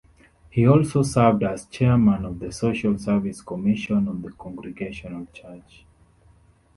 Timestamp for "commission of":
3.41-4.23